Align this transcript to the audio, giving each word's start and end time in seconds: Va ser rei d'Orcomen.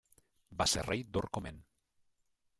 Va 0.61 0.67
ser 0.71 0.85
rei 0.87 1.03
d'Orcomen. 1.17 1.61